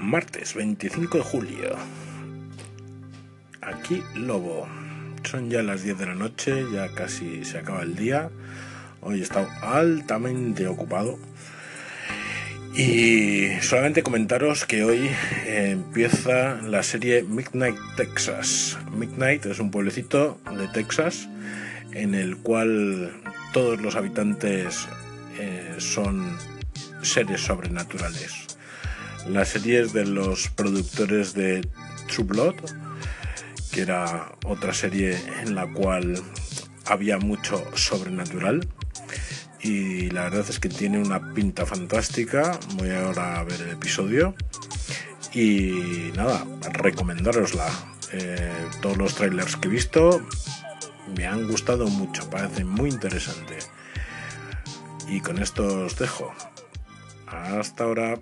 martes 0.00 0.54
25 0.54 1.18
de 1.18 1.24
julio. 1.24 1.76
Aquí 3.60 4.02
Lobo. 4.14 4.66
Son 5.22 5.50
ya 5.50 5.62
las 5.62 5.82
10 5.82 5.98
de 5.98 6.06
la 6.06 6.14
noche, 6.14 6.64
ya 6.72 6.88
casi 6.88 7.44
se 7.44 7.58
acaba 7.58 7.82
el 7.82 7.94
día. 7.94 8.30
Hoy 9.02 9.20
he 9.20 9.22
estado 9.22 9.48
altamente 9.62 10.66
ocupado. 10.66 11.18
Y 12.74 13.48
solamente 13.60 14.02
comentaros 14.02 14.64
que 14.64 14.84
hoy 14.84 15.10
empieza 15.46 16.56
la 16.62 16.82
serie 16.82 17.22
Midnight 17.22 17.76
Texas. 17.96 18.78
Midnight 18.96 19.44
es 19.46 19.58
un 19.58 19.70
pueblecito 19.70 20.40
de 20.56 20.68
Texas 20.68 21.28
en 21.92 22.14
el 22.14 22.38
cual 22.38 23.12
todos 23.52 23.80
los 23.80 23.96
habitantes 23.96 24.88
eh, 25.38 25.74
son 25.78 26.38
seres 27.02 27.42
sobrenaturales. 27.42 28.49
La 29.26 29.44
serie 29.44 29.80
es 29.80 29.92
de 29.92 30.06
los 30.06 30.48
productores 30.48 31.34
de 31.34 31.66
True 32.08 32.26
Blood, 32.26 32.54
que 33.70 33.82
era 33.82 34.32
otra 34.44 34.72
serie 34.72 35.18
en 35.42 35.54
la 35.54 35.70
cual 35.72 36.22
había 36.86 37.18
mucho 37.18 37.64
sobrenatural. 37.74 38.66
Y 39.62 40.10
la 40.10 40.24
verdad 40.24 40.46
es 40.48 40.58
que 40.58 40.68
tiene 40.68 40.98
una 40.98 41.34
pinta 41.34 41.66
fantástica. 41.66 42.58
Voy 42.76 42.90
ahora 42.90 43.38
a 43.38 43.44
ver 43.44 43.60
el 43.60 43.70
episodio. 43.70 44.34
Y 45.32 46.10
nada, 46.16 46.44
recomendárosla. 46.72 47.68
Eh, 48.12 48.50
todos 48.80 48.96
los 48.96 49.14
trailers 49.14 49.56
que 49.56 49.68
he 49.68 49.70
visto 49.70 50.26
me 51.16 51.26
han 51.26 51.46
gustado 51.46 51.86
mucho, 51.86 52.28
parece 52.30 52.64
muy 52.64 52.90
interesante. 52.90 53.58
Y 55.08 55.20
con 55.20 55.40
esto 55.40 55.84
os 55.84 55.98
dejo. 55.98 56.32
Hasta 57.26 57.84
ahora. 57.84 58.18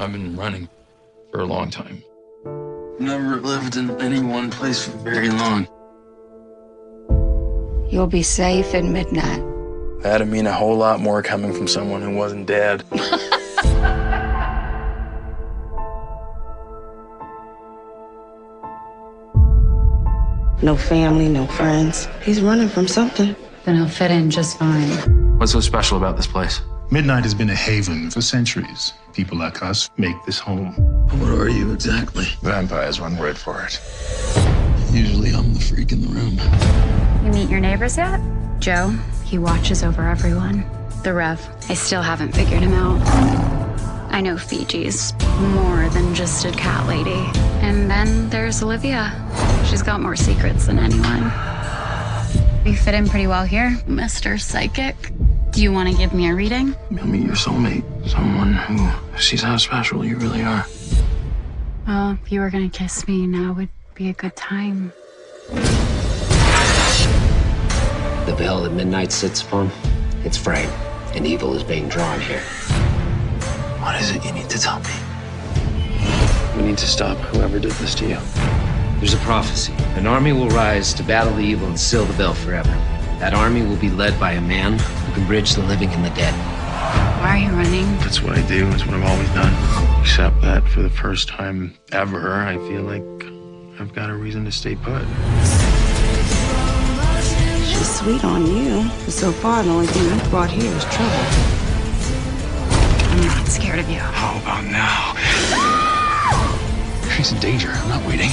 I've 0.00 0.12
been 0.12 0.36
running 0.36 0.68
for 1.32 1.40
a 1.40 1.44
long 1.44 1.70
time. 1.70 2.02
Never 3.00 3.40
lived 3.40 3.76
in 3.76 3.90
any 4.00 4.20
one 4.20 4.50
place 4.50 4.84
for 4.84 4.96
very 4.98 5.28
long. 5.28 5.66
You'll 7.90 8.06
be 8.06 8.22
safe 8.22 8.74
at 8.74 8.84
midnight. 8.84 9.42
That'd 10.02 10.28
mean 10.28 10.46
a 10.46 10.52
whole 10.52 10.76
lot 10.76 11.00
more 11.00 11.22
coming 11.22 11.52
from 11.52 11.66
someone 11.66 12.02
who 12.02 12.14
wasn't 12.14 12.46
dead. 12.46 12.84
No 20.60 20.76
family, 20.76 21.28
no 21.28 21.46
friends. 21.46 22.08
He's 22.20 22.40
running 22.42 22.68
from 22.68 22.88
something. 22.88 23.36
Then 23.64 23.76
he'll 23.76 23.88
fit 23.88 24.10
in 24.10 24.28
just 24.28 24.58
fine. 24.58 25.38
What's 25.38 25.52
so 25.52 25.60
special 25.60 25.96
about 25.96 26.16
this 26.16 26.26
place? 26.26 26.60
Midnight 26.90 27.24
has 27.24 27.34
been 27.34 27.50
a 27.50 27.54
haven 27.54 28.10
for 28.10 28.22
centuries. 28.22 28.94
People 29.12 29.36
like 29.36 29.62
us 29.62 29.90
make 29.98 30.16
this 30.24 30.38
home. 30.38 30.72
What 31.20 31.30
are 31.38 31.50
you 31.50 31.70
exactly? 31.74 32.24
Vampire 32.40 32.88
is 32.88 32.98
one 32.98 33.18
word 33.18 33.36
for 33.36 33.62
it. 33.62 33.78
Usually 34.90 35.34
I'm 35.34 35.52
the 35.52 35.60
freak 35.60 35.92
in 35.92 36.00
the 36.00 36.08
room. 36.08 36.40
You 37.22 37.30
meet 37.30 37.50
your 37.50 37.60
neighbors 37.60 37.98
yet? 37.98 38.22
Joe, 38.58 38.88
he 39.26 39.36
watches 39.36 39.82
over 39.82 40.08
everyone. 40.08 40.64
The 41.02 41.12
Rev, 41.12 41.46
I 41.68 41.74
still 41.74 42.00
haven't 42.00 42.32
figured 42.32 42.62
him 42.62 42.72
out. 42.72 43.06
I 44.10 44.22
know 44.22 44.38
Fiji's 44.38 45.12
more 45.40 45.90
than 45.90 46.14
just 46.14 46.46
a 46.46 46.52
cat 46.52 46.86
lady. 46.86 47.30
And 47.60 47.90
then 47.90 48.30
there's 48.30 48.62
Olivia. 48.62 49.12
She's 49.68 49.82
got 49.82 50.00
more 50.00 50.16
secrets 50.16 50.64
than 50.64 50.78
anyone. 50.78 51.24
You 52.64 52.74
fit 52.74 52.94
in 52.94 53.06
pretty 53.06 53.26
well 53.26 53.44
here, 53.44 53.78
Mr. 53.86 54.40
Psychic. 54.40 55.12
Do 55.58 55.64
you 55.64 55.72
want 55.72 55.88
to 55.88 55.94
give 55.96 56.14
me 56.14 56.30
a 56.30 56.34
reading? 56.36 56.76
You'll 56.88 57.08
meet 57.08 57.26
your 57.26 57.34
soulmate. 57.34 57.82
Someone 58.08 58.52
who 58.52 59.18
sees 59.18 59.42
how 59.42 59.56
special 59.56 60.04
you 60.04 60.16
really 60.16 60.40
are. 60.40 60.64
Well, 61.84 62.12
if 62.12 62.30
you 62.30 62.38
were 62.38 62.48
going 62.48 62.70
to 62.70 62.78
kiss 62.78 63.08
me, 63.08 63.26
now 63.26 63.54
would 63.54 63.68
be 63.96 64.08
a 64.08 64.12
good 64.12 64.36
time. 64.36 64.92
The 68.26 68.36
veil 68.38 68.62
that 68.62 68.72
midnight 68.72 69.10
sits 69.10 69.42
upon, 69.42 69.72
it's 70.22 70.36
frayed, 70.36 70.68
and 71.16 71.26
evil 71.26 71.52
is 71.56 71.64
being 71.64 71.88
drawn 71.88 72.20
here. 72.20 72.42
What 73.80 74.00
is 74.00 74.12
it 74.12 74.24
you 74.24 74.30
need 74.30 74.48
to 74.50 74.60
tell 74.60 74.78
me? 74.78 74.94
We 76.56 76.62
need 76.68 76.78
to 76.78 76.86
stop 76.86 77.16
whoever 77.34 77.58
did 77.58 77.72
this 77.72 77.96
to 77.96 78.06
you. 78.06 78.18
There's 79.00 79.14
a 79.14 79.18
prophecy. 79.24 79.72
An 79.96 80.06
army 80.06 80.32
will 80.32 80.50
rise 80.50 80.94
to 80.94 81.02
battle 81.02 81.34
the 81.34 81.42
evil 81.42 81.66
and 81.66 81.80
seal 81.80 82.04
the 82.04 82.12
veil 82.12 82.32
forever. 82.32 82.97
That 83.18 83.34
army 83.34 83.62
will 83.62 83.76
be 83.76 83.90
led 83.90 84.18
by 84.20 84.32
a 84.32 84.40
man 84.40 84.78
who 84.78 85.12
can 85.12 85.26
bridge 85.26 85.54
the 85.54 85.62
living 85.62 85.88
and 85.90 86.04
the 86.04 86.10
dead. 86.10 86.32
Why 87.20 87.30
are 87.30 87.38
you 87.38 87.50
running? 87.50 87.84
That's 87.98 88.22
what 88.22 88.38
I 88.38 88.46
do. 88.46 88.68
It's 88.68 88.86
what 88.86 88.94
I've 88.94 89.10
always 89.10 89.28
done. 89.30 89.52
Except 90.00 90.40
that 90.42 90.62
for 90.68 90.82
the 90.82 90.90
first 90.90 91.26
time 91.26 91.74
ever, 91.90 92.34
I 92.34 92.56
feel 92.68 92.82
like 92.82 93.02
I've 93.80 93.92
got 93.92 94.08
a 94.08 94.14
reason 94.14 94.44
to 94.44 94.52
stay 94.52 94.76
put. 94.76 95.02
She's 97.66 97.98
sweet 97.98 98.24
on 98.24 98.46
you. 98.46 98.88
But 99.04 99.12
so 99.12 99.32
far, 99.32 99.64
the 99.64 99.70
only 99.70 99.88
thing 99.88 100.04
you've 100.04 100.30
brought 100.30 100.50
here 100.50 100.72
is 100.72 100.84
trouble. 100.84 101.10
I'm 103.10 103.26
not 103.26 103.48
scared 103.48 103.80
of 103.80 103.90
you. 103.90 103.98
How 103.98 104.38
about 104.38 104.64
now? 104.64 105.14
She's 107.16 107.32
in 107.32 107.40
danger. 107.40 107.70
I'm 107.72 107.88
not 107.88 108.06
waiting. 108.06 108.30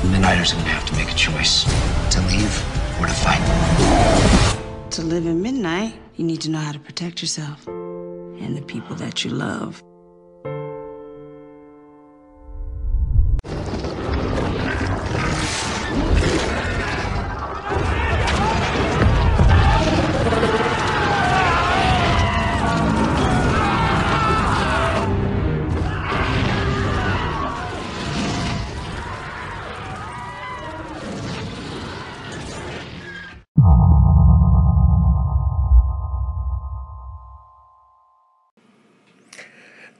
The 0.00 0.08
Midnighters 0.08 0.52
are 0.52 0.56
going 0.56 0.64
to 0.64 0.72
have 0.72 0.86
to 0.86 0.94
make 0.96 1.12
a 1.12 1.14
choice 1.14 1.64
to 2.14 2.22
leave 2.28 2.83
or 3.04 3.08
to. 3.08 4.90
To 4.92 5.02
live 5.02 5.26
in 5.26 5.42
midnight, 5.42 5.94
you 6.16 6.24
need 6.24 6.40
to 6.42 6.50
know 6.50 6.58
how 6.58 6.72
to 6.72 6.78
protect 6.78 7.20
yourself 7.20 7.66
and 7.66 8.56
the 8.56 8.62
people 8.62 8.96
that 8.96 9.24
you 9.24 9.30
love. 9.30 9.82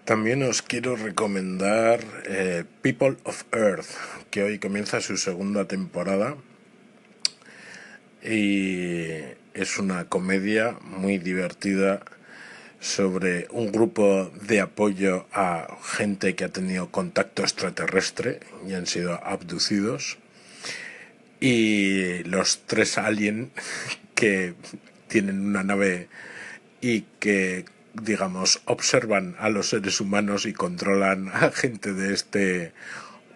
También 0.05 0.43
os 0.43 0.61
quiero 0.61 0.97
recomendar 0.97 2.05
eh, 2.27 2.65
People 2.83 3.17
of 3.25 3.45
Earth, 3.53 3.89
que 4.31 4.43
hoy 4.43 4.59
comienza 4.59 5.01
su 5.01 5.17
segunda 5.17 5.65
temporada. 5.65 6.37
Y 8.23 9.23
es 9.55 9.79
una 9.79 10.05
comedia 10.05 10.77
muy 10.83 11.17
divertida 11.17 12.03
sobre 12.81 13.49
un 13.51 13.73
grupo 13.73 14.31
de 14.43 14.61
apoyo 14.61 15.27
a 15.33 15.75
gente 15.83 16.35
que 16.35 16.45
ha 16.45 16.51
tenido 16.51 16.91
contacto 16.91 17.41
extraterrestre 17.41 18.41
y 18.69 18.75
han 18.75 18.87
sido 18.87 19.15
abducidos. 19.25 20.19
Y 21.41 22.25
los 22.25 22.67
tres 22.67 22.99
aliens 22.99 23.49
que 24.15 24.53
tienen 25.09 25.41
una 25.41 25.63
nave 25.63 26.09
y 26.83 27.07
que 27.21 27.65
digamos, 27.95 28.61
observan 28.67 29.37
a 29.39 29.49
los 29.49 29.71
seres 29.71 30.01
humanos 30.01 30.47
y 30.47 30.53
controlan 30.53 31.29
a 31.33 31.51
gente 31.51 31.93
de 31.93 32.13
este 32.13 32.73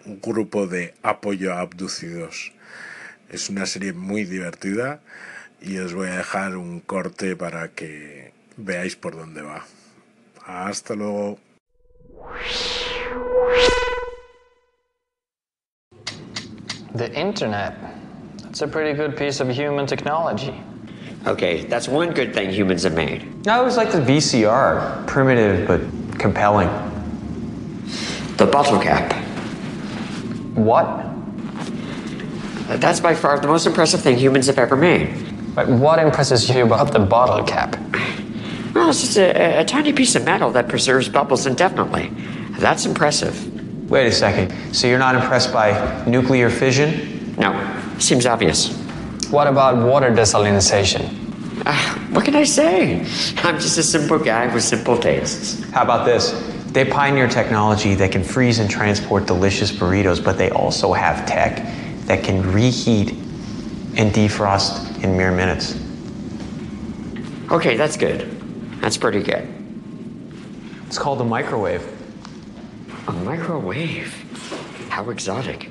grupo 0.05 0.67
de 0.67 0.93
apoyo 1.03 1.53
a 1.53 1.61
abducidos. 1.61 2.51
Es 3.29 3.49
una 3.49 3.65
serie 3.65 3.93
muy 3.93 4.25
divertida 4.25 5.01
y 5.61 5.77
os 5.77 5.93
voy 5.93 6.09
a 6.09 6.17
dejar 6.17 6.57
un 6.57 6.79
corte 6.79 7.35
para 7.35 7.69
que 7.69 8.33
veáis 8.57 8.95
por 8.95 9.15
dónde 9.15 9.41
va. 9.41 9.65
Hasta 10.45 10.95
luego. 10.95 11.37
The 16.95 17.11
internet. 17.13 17.73
That's 18.43 18.61
a 18.61 18.67
pretty 18.67 18.97
good 18.97 19.15
piece 19.15 19.41
of 19.41 19.49
human 19.49 19.85
technology. 19.85 20.53
Okay, 21.27 21.65
that's 21.65 21.87
one 21.87 22.11
good 22.11 22.33
thing 22.33 22.49
humans 22.49 22.83
have 22.83 22.95
made. 22.95 23.47
I 23.47 23.57
always 23.57 23.77
liked 23.77 23.91
the 23.91 23.99
VCR. 23.99 25.05
Primitive 25.05 25.67
but 25.67 26.19
compelling. 26.19 26.69
The 28.37 28.45
bottle 28.45 28.79
cap. 28.79 29.13
What? 30.55 31.05
That's 32.79 32.99
by 32.99 33.15
far 33.15 33.39
the 33.39 33.47
most 33.47 33.65
impressive 33.65 34.01
thing 34.01 34.17
humans 34.17 34.47
have 34.47 34.57
ever 34.57 34.75
made. 34.75 35.55
But 35.55 35.67
what 35.67 35.99
impresses 35.99 36.47
you 36.49 36.63
about 36.63 36.93
the 36.93 36.99
bottle 36.99 37.45
cap? 37.45 37.75
Well, 38.73 38.91
it's 38.91 39.01
just 39.01 39.17
a, 39.17 39.59
a 39.59 39.65
tiny 39.65 39.91
piece 39.91 40.15
of 40.15 40.23
metal 40.23 40.51
that 40.51 40.69
preserves 40.69 41.09
bubbles 41.09 41.45
indefinitely. 41.45 42.11
That's 42.59 42.85
impressive. 42.85 43.89
Wait 43.89 44.07
a 44.07 44.11
second. 44.11 44.53
So 44.73 44.87
you're 44.87 44.99
not 44.99 45.15
impressed 45.15 45.51
by 45.51 46.05
nuclear 46.05 46.49
fission? 46.49 47.35
No, 47.37 47.51
seems 47.97 48.25
obvious. 48.25 48.78
What 49.31 49.47
about 49.47 49.77
water 49.85 50.09
desalination? 50.09 51.15
Ah, 51.65 52.09
what 52.11 52.25
can 52.25 52.35
I 52.35 52.43
say? 52.43 53.01
I'm 53.43 53.59
just 53.59 53.77
a 53.77 53.83
simple 53.83 54.17
guy 54.17 54.51
with 54.51 54.63
simple 54.63 54.97
tastes. 54.97 55.61
How 55.71 55.83
about 55.83 56.05
this? 56.05 56.31
They 56.71 56.83
pioneer 56.83 57.27
technology 57.27 57.93
that 57.95 58.11
can 58.11 58.23
freeze 58.23 58.57
and 58.57 58.67
transport 58.67 59.27
delicious 59.27 59.71
burritos, 59.71 60.23
but 60.23 60.39
they 60.39 60.49
also 60.49 60.93
have 60.93 61.27
tech 61.27 61.57
that 62.05 62.23
can 62.23 62.41
reheat 62.51 63.11
and 63.97 64.11
defrost 64.11 65.03
in 65.03 65.15
mere 65.15 65.31
minutes. 65.31 65.75
Okay, 67.51 67.77
that's 67.77 67.97
good. 67.97 68.29
That's 68.81 68.97
pretty 68.97 69.21
good. 69.21 69.47
It's 70.87 70.97
called 70.97 71.21
a 71.21 71.25
microwave. 71.25 71.87
A 73.07 73.11
microwave? 73.11 74.11
How 74.89 75.11
exotic. 75.11 75.69